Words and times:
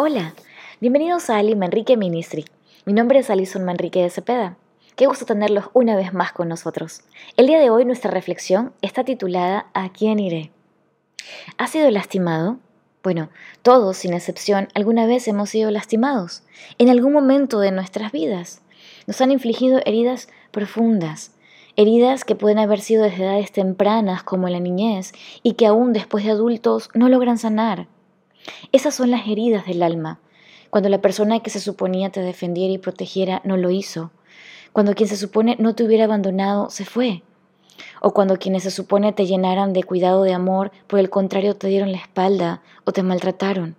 Hola, 0.00 0.32
bienvenidos 0.80 1.28
a 1.28 1.38
Ali 1.38 1.56
Manrique 1.56 1.96
Ministry. 1.96 2.44
Mi 2.84 2.92
nombre 2.92 3.18
es 3.18 3.30
Alison 3.30 3.64
Manrique 3.64 4.00
de 4.00 4.10
Cepeda. 4.10 4.56
Qué 4.94 5.06
gusto 5.06 5.26
tenerlos 5.26 5.70
una 5.72 5.96
vez 5.96 6.14
más 6.14 6.30
con 6.30 6.48
nosotros. 6.48 7.00
El 7.36 7.48
día 7.48 7.58
de 7.58 7.70
hoy 7.70 7.84
nuestra 7.84 8.12
reflexión 8.12 8.72
está 8.80 9.02
titulada 9.02 9.66
¿A 9.74 9.90
quién 9.90 10.20
iré? 10.20 10.52
¿Has 11.56 11.70
sido 11.70 11.90
lastimado? 11.90 12.58
Bueno, 13.02 13.30
todos, 13.62 13.96
sin 13.96 14.14
excepción, 14.14 14.68
alguna 14.72 15.04
vez 15.04 15.26
hemos 15.26 15.50
sido 15.50 15.72
lastimados, 15.72 16.44
en 16.78 16.90
algún 16.90 17.12
momento 17.12 17.58
de 17.58 17.72
nuestras 17.72 18.12
vidas. 18.12 18.62
Nos 19.08 19.20
han 19.20 19.32
infligido 19.32 19.80
heridas 19.84 20.28
profundas, 20.52 21.32
heridas 21.74 22.24
que 22.24 22.36
pueden 22.36 22.60
haber 22.60 22.82
sido 22.82 23.02
desde 23.02 23.24
edades 23.24 23.50
tempranas 23.50 24.22
como 24.22 24.48
la 24.48 24.60
niñez 24.60 25.10
y 25.42 25.54
que 25.54 25.66
aún 25.66 25.92
después 25.92 26.24
de 26.24 26.30
adultos 26.30 26.88
no 26.94 27.08
logran 27.08 27.36
sanar. 27.36 27.88
Esas 28.72 28.94
son 28.94 29.10
las 29.10 29.26
heridas 29.26 29.66
del 29.66 29.82
alma, 29.82 30.20
cuando 30.70 30.88
la 30.88 31.00
persona 31.00 31.40
que 31.40 31.50
se 31.50 31.60
suponía 31.60 32.10
te 32.10 32.20
defendiera 32.20 32.72
y 32.72 32.78
protegiera 32.78 33.40
no 33.44 33.56
lo 33.56 33.70
hizo, 33.70 34.10
cuando 34.72 34.94
quien 34.94 35.08
se 35.08 35.16
supone 35.16 35.56
no 35.58 35.74
te 35.74 35.84
hubiera 35.84 36.04
abandonado 36.04 36.70
se 36.70 36.84
fue, 36.84 37.22
o 38.00 38.12
cuando 38.12 38.38
quienes 38.38 38.64
se 38.64 38.70
supone 38.70 39.12
te 39.12 39.26
llenaran 39.26 39.72
de 39.72 39.84
cuidado 39.84 40.22
de 40.22 40.34
amor, 40.34 40.72
por 40.86 40.98
el 40.98 41.10
contrario 41.10 41.56
te 41.56 41.68
dieron 41.68 41.92
la 41.92 41.98
espalda 41.98 42.62
o 42.84 42.92
te 42.92 43.02
maltrataron. 43.02 43.76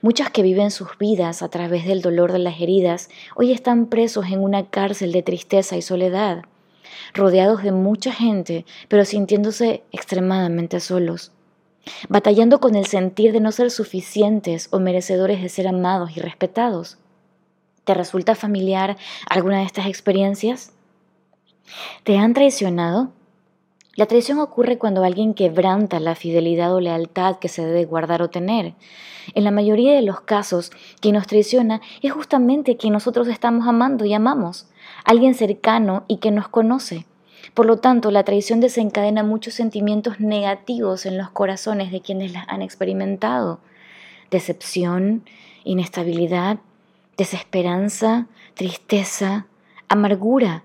Muchas 0.00 0.30
que 0.30 0.42
viven 0.42 0.70
sus 0.70 0.96
vidas 0.98 1.42
a 1.42 1.48
través 1.48 1.86
del 1.86 2.00
dolor 2.00 2.32
de 2.32 2.38
las 2.38 2.60
heridas 2.60 3.10
hoy 3.36 3.52
están 3.52 3.86
presos 3.86 4.26
en 4.26 4.40
una 4.40 4.66
cárcel 4.70 5.12
de 5.12 5.22
tristeza 5.22 5.76
y 5.76 5.82
soledad, 5.82 6.44
rodeados 7.12 7.62
de 7.62 7.72
mucha 7.72 8.12
gente, 8.12 8.64
pero 8.88 9.04
sintiéndose 9.04 9.82
extremadamente 9.92 10.80
solos 10.80 11.32
batallando 12.08 12.60
con 12.60 12.74
el 12.74 12.86
sentir 12.86 13.32
de 13.32 13.40
no 13.40 13.52
ser 13.52 13.70
suficientes 13.70 14.68
o 14.72 14.80
merecedores 14.80 15.42
de 15.42 15.48
ser 15.48 15.68
amados 15.68 16.16
y 16.16 16.20
respetados. 16.20 16.98
¿Te 17.84 17.94
resulta 17.94 18.34
familiar 18.34 18.96
alguna 19.28 19.58
de 19.58 19.64
estas 19.64 19.86
experiencias? 19.86 20.72
¿Te 22.04 22.18
han 22.18 22.34
traicionado? 22.34 23.12
La 23.98 24.06
traición 24.06 24.38
ocurre 24.38 24.78
cuando 24.78 25.02
alguien 25.02 25.34
quebranta 25.34 25.98
la 25.98 26.14
fidelidad 26.14 26.72
o 26.72 26.80
lealtad 26.80 27.36
que 27.40 27.48
se 27.48 27.66
debe 27.66 27.84
guardar 27.84 28.22
o 28.22 28.30
tener. 28.30 28.74
En 29.34 29.42
la 29.42 29.50
mayoría 29.50 29.94
de 29.94 30.02
los 30.02 30.20
casos, 30.20 30.70
quien 31.00 31.14
nos 31.14 31.26
traiciona 31.26 31.80
es 32.00 32.12
justamente 32.12 32.76
quien 32.76 32.92
nosotros 32.92 33.26
estamos 33.26 33.66
amando 33.66 34.04
y 34.04 34.14
amamos, 34.14 34.68
alguien 35.04 35.34
cercano 35.34 36.04
y 36.06 36.18
que 36.18 36.30
nos 36.30 36.46
conoce. 36.48 37.06
Por 37.54 37.66
lo 37.66 37.78
tanto, 37.78 38.10
la 38.10 38.24
traición 38.24 38.60
desencadena 38.60 39.22
muchos 39.22 39.54
sentimientos 39.54 40.20
negativos 40.20 41.06
en 41.06 41.18
los 41.18 41.30
corazones 41.30 41.90
de 41.90 42.00
quienes 42.00 42.32
la 42.32 42.44
han 42.48 42.62
experimentado. 42.62 43.60
Decepción, 44.30 45.24
inestabilidad, 45.64 46.58
desesperanza, 47.16 48.26
tristeza, 48.54 49.46
amargura. 49.88 50.64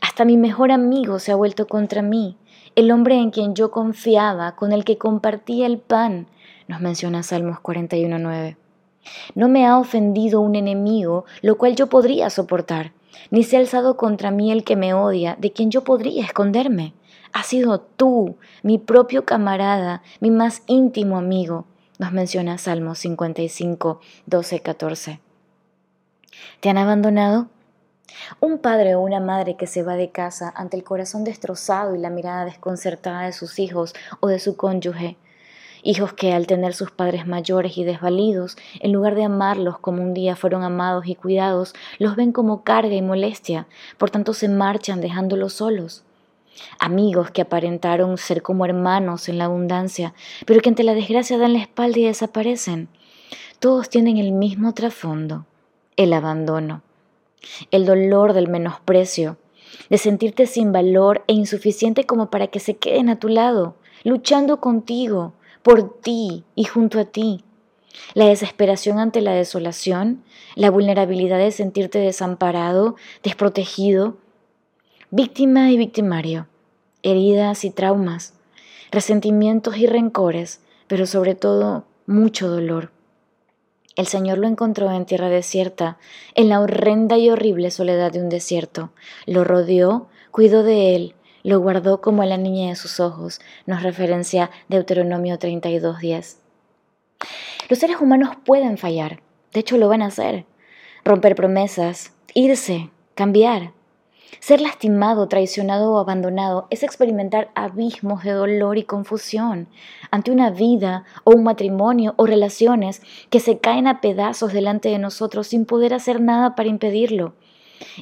Hasta 0.00 0.24
mi 0.24 0.36
mejor 0.36 0.72
amigo 0.72 1.18
se 1.18 1.32
ha 1.32 1.36
vuelto 1.36 1.66
contra 1.66 2.02
mí, 2.02 2.36
el 2.74 2.90
hombre 2.90 3.16
en 3.16 3.30
quien 3.30 3.54
yo 3.54 3.70
confiaba, 3.70 4.54
con 4.54 4.72
el 4.72 4.84
que 4.84 4.98
compartía 4.98 5.66
el 5.66 5.78
pan, 5.78 6.28
nos 6.68 6.80
menciona 6.80 7.22
Salmos 7.22 7.58
41.9. 7.58 8.56
No 9.34 9.48
me 9.48 9.66
ha 9.66 9.78
ofendido 9.78 10.40
un 10.40 10.54
enemigo, 10.54 11.24
lo 11.42 11.58
cual 11.58 11.74
yo 11.74 11.88
podría 11.88 12.30
soportar 12.30 12.92
ni 13.30 13.42
se 13.44 13.56
ha 13.56 13.60
alzado 13.60 13.96
contra 13.96 14.30
mí 14.30 14.52
el 14.52 14.64
que 14.64 14.76
me 14.76 14.94
odia, 14.94 15.36
de 15.38 15.52
quien 15.52 15.70
yo 15.70 15.84
podría 15.84 16.24
esconderme. 16.24 16.94
Ha 17.32 17.42
sido 17.42 17.80
tú, 17.80 18.36
mi 18.62 18.78
propio 18.78 19.24
camarada, 19.24 20.02
mi 20.20 20.30
más 20.30 20.62
íntimo 20.66 21.18
amigo, 21.18 21.66
nos 21.98 22.12
menciona 22.12 22.58
Salmo 22.58 22.94
55, 22.94 24.00
12, 24.26 24.60
14. 24.60 25.20
¿Te 26.60 26.70
han 26.70 26.78
abandonado? 26.78 27.48
Un 28.40 28.58
padre 28.58 28.94
o 28.94 29.00
una 29.00 29.20
madre 29.20 29.56
que 29.56 29.66
se 29.66 29.82
va 29.82 29.96
de 29.96 30.10
casa 30.10 30.52
ante 30.54 30.76
el 30.76 30.84
corazón 30.84 31.24
destrozado 31.24 31.94
y 31.94 31.98
la 31.98 32.10
mirada 32.10 32.44
desconcertada 32.44 33.22
de 33.22 33.32
sus 33.32 33.58
hijos 33.58 33.94
o 34.20 34.28
de 34.28 34.38
su 34.38 34.56
cónyuge, 34.56 35.16
hijos 35.82 36.12
que 36.12 36.32
al 36.32 36.46
tener 36.46 36.74
sus 36.74 36.90
padres 36.90 37.26
mayores 37.26 37.78
y 37.78 37.84
desvalidos, 37.84 38.56
en 38.80 38.92
lugar 38.92 39.14
de 39.14 39.24
amarlos 39.24 39.78
como 39.78 40.02
un 40.02 40.14
día 40.14 40.36
fueron 40.36 40.62
amados 40.62 41.06
y 41.06 41.14
cuidados, 41.14 41.74
los 41.98 42.16
ven 42.16 42.32
como 42.32 42.64
carga 42.64 42.94
y 42.94 43.02
molestia, 43.02 43.66
por 43.96 44.10
tanto 44.10 44.34
se 44.34 44.48
marchan 44.48 45.00
dejándolos 45.00 45.54
solos. 45.54 46.04
Amigos 46.78 47.30
que 47.30 47.42
aparentaron 47.42 48.18
ser 48.18 48.42
como 48.42 48.64
hermanos 48.64 49.28
en 49.28 49.38
la 49.38 49.44
abundancia, 49.44 50.14
pero 50.46 50.60
que 50.60 50.68
ante 50.68 50.82
la 50.82 50.94
desgracia 50.94 51.38
dan 51.38 51.52
la 51.52 51.60
espalda 51.60 51.98
y 51.98 52.04
desaparecen. 52.04 52.88
Todos 53.60 53.88
tienen 53.88 54.18
el 54.18 54.32
mismo 54.32 54.74
trasfondo, 54.74 55.46
el 55.96 56.12
abandono, 56.12 56.82
el 57.70 57.86
dolor 57.86 58.32
del 58.32 58.48
menosprecio, 58.48 59.36
de 59.90 59.98
sentirte 59.98 60.46
sin 60.46 60.72
valor 60.72 61.24
e 61.26 61.32
insuficiente 61.32 62.04
como 62.04 62.30
para 62.30 62.48
que 62.48 62.60
se 62.60 62.76
queden 62.76 63.08
a 63.08 63.18
tu 63.18 63.28
lado, 63.28 63.76
luchando 64.04 64.60
contigo, 64.60 65.34
por 65.68 66.00
ti 66.00 66.44
y 66.54 66.64
junto 66.64 66.98
a 66.98 67.04
ti. 67.04 67.44
La 68.14 68.24
desesperación 68.24 68.98
ante 68.98 69.20
la 69.20 69.34
desolación, 69.34 70.24
la 70.54 70.70
vulnerabilidad 70.70 71.36
de 71.36 71.50
sentirte 71.50 71.98
desamparado, 71.98 72.96
desprotegido, 73.22 74.16
víctima 75.10 75.70
y 75.70 75.76
victimario, 75.76 76.46
heridas 77.02 77.66
y 77.66 77.70
traumas, 77.70 78.32
resentimientos 78.90 79.76
y 79.76 79.86
rencores, 79.86 80.62
pero 80.86 81.04
sobre 81.04 81.34
todo 81.34 81.84
mucho 82.06 82.48
dolor. 82.48 82.90
El 83.94 84.06
Señor 84.06 84.38
lo 84.38 84.48
encontró 84.48 84.90
en 84.90 85.04
tierra 85.04 85.28
desierta, 85.28 85.98
en 86.34 86.48
la 86.48 86.60
horrenda 86.60 87.18
y 87.18 87.28
horrible 87.28 87.70
soledad 87.70 88.10
de 88.10 88.22
un 88.22 88.30
desierto. 88.30 88.92
Lo 89.26 89.44
rodeó, 89.44 90.08
cuidó 90.30 90.62
de 90.62 90.96
él, 90.96 91.14
lo 91.42 91.60
guardó 91.60 92.00
como 92.00 92.22
a 92.22 92.26
la 92.26 92.36
niña 92.36 92.70
de 92.70 92.76
sus 92.76 93.00
ojos, 93.00 93.40
nos 93.66 93.82
referencia 93.82 94.50
Deuteronomio 94.68 95.38
32.10. 95.38 96.36
Los 97.68 97.78
seres 97.78 98.00
humanos 98.00 98.36
pueden 98.44 98.78
fallar, 98.78 99.20
de 99.52 99.60
hecho 99.60 99.76
lo 99.76 99.88
van 99.88 100.02
a 100.02 100.06
hacer, 100.06 100.46
romper 101.04 101.34
promesas, 101.34 102.12
irse, 102.34 102.90
cambiar. 103.14 103.72
Ser 104.40 104.60
lastimado, 104.60 105.26
traicionado 105.26 105.92
o 105.92 105.98
abandonado 105.98 106.66
es 106.70 106.82
experimentar 106.82 107.50
abismos 107.54 108.22
de 108.22 108.32
dolor 108.32 108.78
y 108.78 108.84
confusión 108.84 109.68
ante 110.10 110.30
una 110.30 110.50
vida 110.50 111.04
o 111.24 111.32
un 111.32 111.44
matrimonio 111.44 112.14
o 112.16 112.26
relaciones 112.26 113.02
que 113.30 113.40
se 113.40 113.58
caen 113.58 113.86
a 113.86 114.00
pedazos 114.00 114.52
delante 114.52 114.90
de 114.90 114.98
nosotros 114.98 115.48
sin 115.48 115.64
poder 115.64 115.94
hacer 115.94 116.20
nada 116.20 116.54
para 116.54 116.68
impedirlo. 116.68 117.34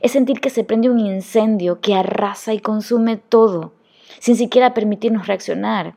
Es 0.02 0.12
sentir 0.12 0.40
que 0.40 0.50
se 0.50 0.64
prende 0.64 0.90
un 0.90 0.98
incendio 0.98 1.80
que 1.80 1.94
arrasa 1.94 2.54
y 2.54 2.60
consume 2.60 3.16
todo, 3.16 3.72
sin 4.18 4.36
siquiera 4.36 4.74
permitirnos 4.74 5.26
reaccionar. 5.26 5.94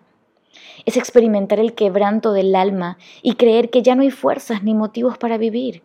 Es 0.86 0.98
experimentar 0.98 1.60
el 1.60 1.74
quebranto 1.74 2.34
del 2.34 2.56
alma 2.56 2.98
y 3.22 3.36
creer 3.36 3.70
que 3.70 3.82
ya 3.82 3.96
no 3.96 4.02
hay 4.02 4.12
fuerzas 4.12 4.64
ni 4.64 4.74
motivos 4.74 5.18
para 5.18 5.38
vivir. 5.38 5.84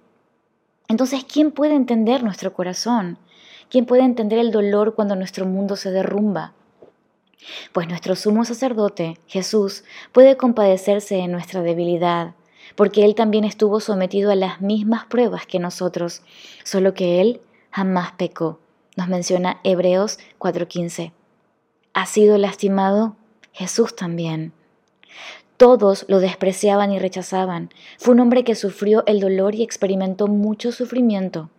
Entonces, 0.89 1.25
¿quién 1.25 1.51
puede 1.51 1.75
entender 1.75 2.23
nuestro 2.23 2.53
corazón? 2.53 3.19
¿Quién 3.71 3.87
puede 3.87 4.03
entender 4.03 4.39
el 4.39 4.53
dolor 4.53 4.95
cuando 4.95 5.17
nuestro 5.17 5.47
mundo 5.47 5.77
se 5.77 5.91
derrumba? 5.91 6.53
Pues 7.73 7.89
nuestro 7.89 8.17
sumo 8.17 8.45
sacerdote, 8.45 9.19
Jesús, 9.27 9.85
puede 10.13 10.37
compadecerse 10.37 11.17
de 11.17 11.29
nuestra 11.29 11.63
debilidad, 11.63 12.35
porque 12.77 13.05
Él 13.05 13.15
también 13.15 13.45
estuvo 13.45 13.81
sometido 13.81 14.31
a 14.31 14.37
las 14.37 14.61
mismas 14.61 15.07
pruebas 15.07 15.47
que 15.47 15.59
nosotros, 15.59 16.23
solo 16.65 16.95
que 16.95 17.21
Él 17.21 17.41
jamás 17.75 18.13
pecó. 18.13 18.61
Nos 18.97 19.09
menciona 19.09 19.59
Hebreos 19.65 20.21
4:15. 20.39 21.13
¿Ha 21.93 22.07
sido 22.07 22.39
lastimado? 22.39 23.17
Jesús 23.53 23.97
también. 23.97 24.53
Todos 25.57 26.05
lo 26.07 26.21
despreciaban 26.21 26.93
y 26.93 27.01
rechazaban. 27.01 27.71
Fue 27.99 28.15
un 28.15 28.21
hombre 28.21 28.45
que 28.45 28.55
sufrió 28.55 29.03
el 29.07 29.19
dolor 29.19 29.57
y 29.57 29.65
experimentó 29.65 30.29
mucho 30.29 30.71
sufrimiento. 30.71 31.51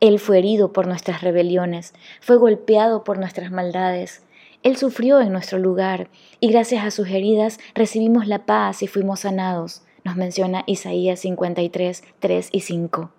Él 0.00 0.20
fue 0.20 0.38
herido 0.38 0.72
por 0.72 0.86
nuestras 0.86 1.20
rebeliones, 1.20 1.92
fue 2.22 2.36
golpeado 2.36 3.04
por 3.04 3.18
nuestras 3.18 3.50
maldades. 3.50 4.22
Él 4.62 4.78
sufrió 4.78 5.20
en 5.20 5.32
nuestro 5.32 5.58
lugar 5.58 6.08
y 6.40 6.48
gracias 6.48 6.82
a 6.82 6.90
sus 6.90 7.08
heridas 7.08 7.58
recibimos 7.74 8.26
la 8.26 8.46
paz 8.46 8.82
y 8.82 8.86
fuimos 8.86 9.20
sanados, 9.20 9.82
nos 10.02 10.16
menciona 10.16 10.64
Isaías 10.66 11.20
53, 11.20 12.04
3 12.20 12.48
y 12.52 12.60
5. 12.60 13.10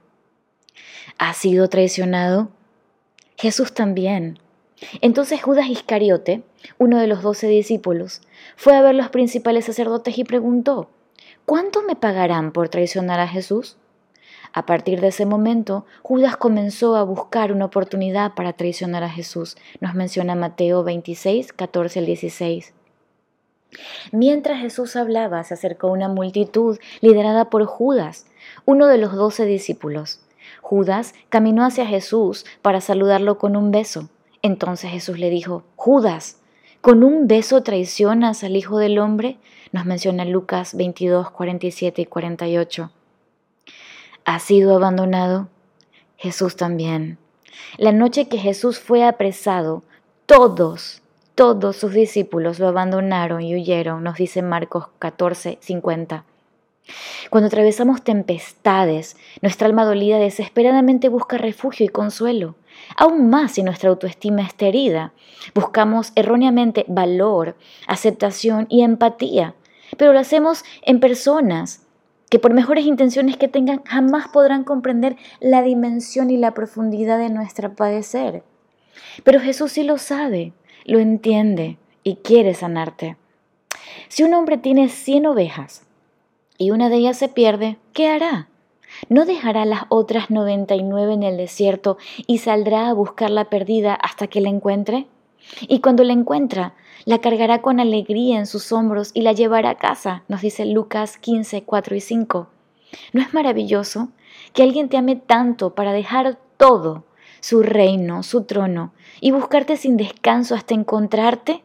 ¿Ha 1.18 1.34
sido 1.34 1.68
traicionado? 1.68 2.50
Jesús 3.38 3.74
también. 3.74 4.40
Entonces 5.02 5.42
Judas 5.42 5.68
Iscariote, 5.68 6.44
uno 6.78 7.00
de 7.00 7.08
los 7.08 7.24
doce 7.24 7.48
discípulos, 7.48 8.22
fue 8.56 8.76
a 8.76 8.82
ver 8.82 8.96
los 8.96 9.10
principales 9.10 9.66
sacerdotes 9.66 10.18
y 10.18 10.24
preguntó, 10.24 10.90
¿cuánto 11.46 11.82
me 11.82 11.96
pagarán 11.96 12.52
por 12.52 12.70
traicionar 12.70 13.20
a 13.20 13.28
Jesús? 13.28 13.78
A 14.54 14.66
partir 14.66 15.02
de 15.02 15.08
ese 15.08 15.26
momento, 15.26 15.86
Judas 16.04 16.38
comenzó 16.38 16.96
a 16.96 17.04
buscar 17.04 17.52
una 17.52 17.66
oportunidad 17.66 18.34
para 18.34 18.54
traicionar 18.54 19.04
a 19.04 19.10
Jesús. 19.10 19.58
Nos 19.82 19.94
menciona 19.94 20.36
Mateo 20.36 20.84
26, 20.84 21.54
14 21.54 22.00
al 22.00 22.06
16. 22.06 22.74
Mientras 24.12 24.62
Jesús 24.62 24.96
hablaba, 24.96 25.44
se 25.44 25.54
acercó 25.54 25.92
una 25.92 26.08
multitud 26.08 26.80
liderada 27.02 27.50
por 27.50 27.66
Judas, 27.66 28.26
uno 28.66 28.88
de 28.88 28.98
los 28.98 29.14
doce 29.14 29.46
discípulos. 29.46 30.22
Judas 30.62 31.14
caminó 31.30 31.66
hacia 31.66 31.86
Jesús 31.86 32.46
para 32.62 32.82
saludarlo 32.82 33.38
con 33.38 33.56
un 33.56 33.72
beso. 33.72 34.10
Entonces 34.42 34.92
Jesús 34.92 35.20
le 35.20 35.30
dijo, 35.30 35.64
Judas, 35.76 36.40
¿con 36.82 37.04
un 37.04 37.28
beso 37.28 37.64
traicionas 37.64 38.44
al 38.44 38.56
Hijo 38.56 38.78
del 38.78 39.00
Hombre? 39.00 39.38
Nos 39.72 39.86
menciona 39.86 40.26
Lucas 40.26 40.76
22, 40.76 41.32
47 41.32 42.02
y 42.02 42.06
48. 42.06 42.92
¿Ha 44.26 44.40
sido 44.40 44.76
abandonado? 44.76 45.50
Jesús 46.18 46.56
también. 46.56 47.18
La 47.78 47.92
noche 47.92 48.28
que 48.28 48.38
Jesús 48.38 48.80
fue 48.80 49.04
apresado, 49.04 49.84
todos, 50.26 51.02
todos 51.36 51.76
sus 51.76 51.94
discípulos 51.94 52.60
lo 52.60 52.68
abandonaron 52.68 53.42
y 53.42 53.56
huyeron, 53.56 54.04
nos 54.04 54.18
dice 54.18 54.42
Marcos 54.42 54.88
14, 55.00 55.60
50. 55.62 56.24
Cuando 57.30 57.48
atravesamos 57.48 58.04
tempestades, 58.04 59.18
nuestra 59.42 59.68
alma 59.68 59.86
dolida 59.86 60.18
desesperadamente 60.18 61.10
busca 61.10 61.38
refugio 61.38 61.86
y 61.86 61.90
consuelo. 61.90 62.56
Aún 62.96 63.30
más 63.30 63.54
si 63.54 63.64
nuestra 63.64 63.90
autoestima 63.90 64.44
está 64.44 64.68
herida, 64.68 65.14
buscamos 65.54 66.12
erróneamente 66.16 66.86
valor, 66.88 67.58
aceptación 67.88 68.68
y 68.70 68.84
empatía, 68.84 69.56
pero 69.98 70.14
lo 70.14 70.20
hacemos 70.20 70.64
en 70.84 71.00
personas 71.00 71.82
que 72.30 72.40
por 72.40 72.54
mejores 72.54 72.86
intenciones 72.86 73.38
que 73.38 73.48
tengan 73.48 73.84
jamás 73.84 74.28
podrán 74.28 74.64
comprender 74.64 75.16
la 75.40 75.62
dimensión 75.62 76.30
y 76.30 76.38
la 76.38 76.54
profundidad 76.54 77.18
de 77.18 77.30
nuestro 77.30 77.74
padecer. 77.74 78.44
Pero 79.24 79.40
Jesús 79.40 79.72
sí 79.74 79.84
lo 79.84 79.98
sabe, 79.98 80.54
lo 80.86 81.00
entiende 81.00 81.78
y 82.04 82.18
quiere 82.18 82.54
sanarte. 82.54 83.18
Si 84.10 84.24
un 84.24 84.34
hombre 84.34 84.58
tiene 84.58 84.90
cien 84.90 85.26
ovejas 85.26 85.87
y 86.58 86.72
una 86.72 86.90
de 86.90 86.98
ellas 86.98 87.18
se 87.18 87.30
pierde, 87.30 87.78
¿qué 87.94 88.08
hará? 88.08 88.50
¿No 89.10 89.26
dejará 89.26 89.66
las 89.66 89.84
otras 89.90 90.30
noventa 90.30 90.76
y 90.76 90.84
nueve 90.84 91.14
en 91.14 91.24
el 91.24 91.38
desierto 91.38 91.98
y 92.26 92.40
saldrá 92.40 92.90
a 92.90 92.94
buscar 92.94 93.30
la 93.30 93.46
perdida 93.46 93.94
hasta 93.94 94.28
que 94.28 94.42
la 94.42 94.50
encuentre? 94.50 95.08
Y 95.62 95.80
cuando 95.80 96.04
la 96.04 96.14
encuentra, 96.14 96.74
la 97.06 97.20
cargará 97.20 97.62
con 97.62 97.80
alegría 97.80 98.38
en 98.38 98.48
sus 98.48 98.72
hombros 98.72 99.12
y 99.14 99.22
la 99.22 99.34
llevará 99.34 99.72
a 99.72 99.78
casa, 99.78 100.24
nos 100.28 100.42
dice 100.42 100.66
Lucas 100.66 101.18
15, 101.18 101.64
4 101.64 101.96
y 101.96 102.02
5. 102.02 102.48
¿No 103.14 103.22
es 103.22 103.34
maravilloso 103.34 104.10
que 104.54 104.64
alguien 104.64 104.90
te 104.90 104.98
ame 104.98 105.16
tanto 105.16 105.76
para 105.76 105.94
dejar 105.94 106.38
todo, 106.58 107.06
su 107.40 107.62
reino, 107.64 108.24
su 108.24 108.44
trono, 108.44 108.94
y 109.22 109.32
buscarte 109.32 109.78
sin 109.78 109.96
descanso 109.96 110.56
hasta 110.56 110.74
encontrarte? 110.74 111.64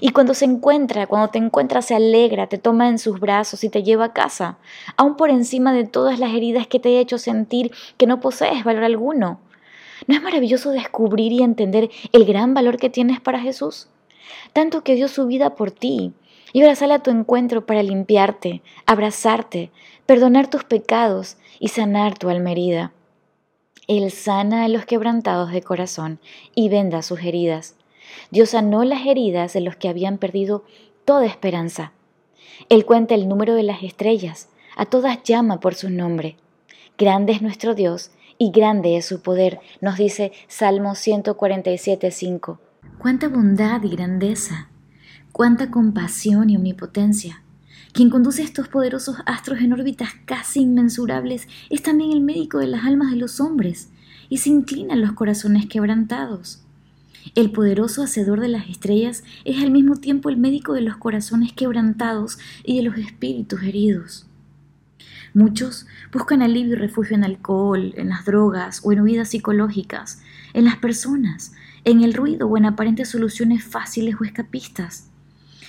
Y 0.00 0.10
cuando 0.10 0.34
se 0.34 0.44
encuentra, 0.44 1.06
cuando 1.06 1.28
te 1.28 1.38
encuentra, 1.38 1.82
se 1.82 1.94
alegra, 1.94 2.48
te 2.48 2.58
toma 2.58 2.88
en 2.88 2.98
sus 2.98 3.20
brazos 3.20 3.64
y 3.64 3.68
te 3.68 3.82
lleva 3.82 4.06
a 4.06 4.12
casa, 4.12 4.58
aun 4.96 5.16
por 5.16 5.30
encima 5.30 5.72
de 5.72 5.84
todas 5.84 6.18
las 6.18 6.32
heridas 6.34 6.66
que 6.66 6.78
te 6.78 6.90
he 6.90 7.00
hecho 7.00 7.18
sentir 7.18 7.72
que 7.96 8.06
no 8.06 8.20
posees 8.20 8.64
valor 8.64 8.84
alguno. 8.84 9.40
¿No 10.06 10.14
es 10.14 10.22
maravilloso 10.22 10.70
descubrir 10.70 11.32
y 11.32 11.42
entender 11.42 11.90
el 12.12 12.24
gran 12.24 12.54
valor 12.54 12.78
que 12.78 12.90
tienes 12.90 13.20
para 13.20 13.40
Jesús? 13.40 13.88
Tanto 14.52 14.82
que 14.82 14.94
dio 14.94 15.08
su 15.08 15.26
vida 15.26 15.54
por 15.54 15.70
ti. 15.70 16.12
Y 16.52 16.62
ahora 16.62 16.74
sale 16.74 16.94
a 16.94 17.02
tu 17.02 17.10
encuentro 17.10 17.64
para 17.64 17.82
limpiarte, 17.82 18.62
abrazarte, 18.86 19.70
perdonar 20.06 20.48
tus 20.48 20.64
pecados 20.64 21.36
y 21.60 21.68
sanar 21.68 22.18
tu 22.18 22.28
alma 22.28 22.50
herida. 22.50 22.92
Él 23.86 24.10
sana 24.10 24.64
a 24.64 24.68
los 24.68 24.84
quebrantados 24.84 25.52
de 25.52 25.62
corazón 25.62 26.20
y 26.54 26.68
venda 26.68 27.02
sus 27.02 27.20
heridas. 27.20 27.76
Dios 28.30 28.50
sanó 28.50 28.84
las 28.84 29.06
heridas 29.06 29.52
de 29.52 29.60
los 29.60 29.76
que 29.76 29.88
habían 29.88 30.18
perdido 30.18 30.64
toda 31.04 31.26
esperanza. 31.26 31.92
Él 32.68 32.84
cuenta 32.84 33.14
el 33.14 33.28
número 33.28 33.54
de 33.54 33.62
las 33.62 33.82
estrellas, 33.82 34.48
a 34.76 34.86
todas 34.86 35.22
llama 35.22 35.60
por 35.60 35.74
su 35.74 35.90
nombre. 35.90 36.36
Grande 36.98 37.32
es 37.32 37.42
nuestro 37.42 37.74
Dios 37.74 38.10
y 38.38 38.50
grande 38.50 38.96
es 38.96 39.06
su 39.06 39.20
poder, 39.22 39.60
nos 39.80 39.96
dice 39.96 40.32
Salmo 40.48 40.90
147.5. 40.90 42.58
Cuánta 42.98 43.28
bondad 43.28 43.82
y 43.82 43.88
grandeza, 43.88 44.68
cuánta 45.32 45.70
compasión 45.70 46.50
y 46.50 46.56
omnipotencia. 46.56 47.42
Quien 47.92 48.08
conduce 48.08 48.42
estos 48.42 48.68
poderosos 48.68 49.16
astros 49.26 49.60
en 49.60 49.72
órbitas 49.72 50.10
casi 50.24 50.60
inmensurables 50.60 51.48
es 51.70 51.82
también 51.82 52.12
el 52.12 52.20
médico 52.20 52.58
de 52.58 52.68
las 52.68 52.84
almas 52.84 53.10
de 53.10 53.16
los 53.16 53.40
hombres 53.40 53.90
y 54.28 54.38
se 54.38 54.50
inclinan 54.50 55.00
los 55.00 55.12
corazones 55.12 55.66
quebrantados. 55.66 56.62
El 57.34 57.50
poderoso 57.52 58.02
hacedor 58.02 58.40
de 58.40 58.48
las 58.48 58.68
estrellas 58.68 59.24
es 59.44 59.62
al 59.62 59.70
mismo 59.70 59.96
tiempo 59.96 60.28
el 60.28 60.36
médico 60.36 60.72
de 60.72 60.80
los 60.80 60.96
corazones 60.96 61.52
quebrantados 61.52 62.38
y 62.64 62.76
de 62.76 62.82
los 62.82 62.98
espíritus 62.98 63.62
heridos. 63.62 64.26
Muchos 65.32 65.86
buscan 66.12 66.42
alivio 66.42 66.72
y 66.72 66.76
refugio 66.76 67.14
en 67.14 67.22
alcohol, 67.22 67.94
en 67.96 68.08
las 68.08 68.24
drogas 68.24 68.80
o 68.82 68.92
en 68.92 69.00
huidas 69.00 69.28
psicológicas, 69.28 70.22
en 70.54 70.64
las 70.64 70.76
personas, 70.76 71.52
en 71.84 72.02
el 72.02 72.14
ruido 72.14 72.48
o 72.48 72.56
en 72.56 72.64
aparentes 72.64 73.10
soluciones 73.10 73.62
fáciles 73.62 74.16
o 74.20 74.24
escapistas. 74.24 75.08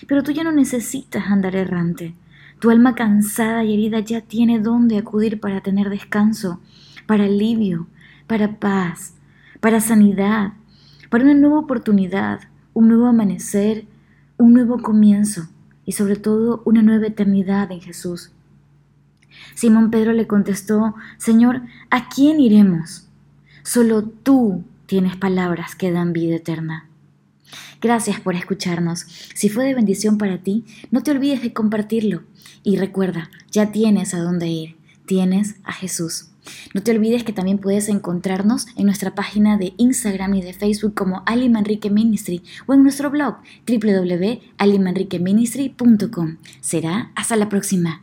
Pero 0.07 0.23
tú 0.23 0.31
ya 0.31 0.43
no 0.43 0.51
necesitas 0.51 1.27
andar 1.27 1.55
errante. 1.55 2.15
Tu 2.59 2.71
alma 2.71 2.95
cansada 2.95 3.63
y 3.63 3.73
herida 3.73 3.99
ya 3.99 4.21
tiene 4.21 4.59
dónde 4.59 4.97
acudir 4.97 5.39
para 5.39 5.61
tener 5.61 5.89
descanso, 5.89 6.59
para 7.05 7.25
alivio, 7.25 7.87
para 8.25 8.59
paz, 8.59 9.13
para 9.59 9.79
sanidad, 9.79 10.53
para 11.11 11.25
una 11.25 11.33
nueva 11.33 11.59
oportunidad, 11.59 12.39
un 12.73 12.87
nuevo 12.87 13.05
amanecer, 13.05 13.85
un 14.37 14.53
nuevo 14.53 14.81
comienzo 14.81 15.49
y 15.85 15.91
sobre 15.91 16.15
todo 16.15 16.61
una 16.63 16.81
nueva 16.81 17.07
eternidad 17.07 17.69
en 17.73 17.81
Jesús. 17.81 18.31
Simón 19.53 19.91
Pedro 19.91 20.13
le 20.13 20.25
contestó, 20.25 20.95
Señor, 21.17 21.63
¿a 21.89 22.07
quién 22.07 22.39
iremos? 22.39 23.09
Solo 23.61 24.03
tú 24.03 24.63
tienes 24.85 25.17
palabras 25.17 25.75
que 25.75 25.91
dan 25.91 26.13
vida 26.13 26.37
eterna. 26.37 26.87
Gracias 27.81 28.21
por 28.21 28.35
escucharnos. 28.35 29.01
Si 29.33 29.49
fue 29.49 29.65
de 29.65 29.75
bendición 29.75 30.17
para 30.17 30.37
ti, 30.37 30.63
no 30.91 31.03
te 31.03 31.11
olvides 31.11 31.41
de 31.41 31.51
compartirlo. 31.51 32.23
Y 32.63 32.77
recuerda, 32.77 33.29
ya 33.51 33.73
tienes 33.73 34.13
a 34.13 34.19
dónde 34.19 34.47
ir. 34.47 34.77
Tienes 35.05 35.55
a 35.65 35.73
Jesús. 35.73 36.30
No 36.73 36.81
te 36.81 36.91
olvides 36.91 37.23
que 37.23 37.33
también 37.33 37.57
puedes 37.57 37.89
encontrarnos 37.89 38.67
en 38.75 38.85
nuestra 38.85 39.15
página 39.15 39.57
de 39.57 39.73
Instagram 39.77 40.35
y 40.35 40.41
de 40.41 40.53
Facebook 40.53 40.93
como 40.95 41.23
Ali 41.25 41.49
Manrique 41.49 41.89
Ministry 41.89 42.43
o 42.67 42.73
en 42.73 42.83
nuestro 42.83 43.09
blog 43.09 43.37
www.alimanriqueministry.com. 43.67 46.37
Será 46.61 47.11
hasta 47.15 47.35
la 47.35 47.49
próxima. 47.49 48.01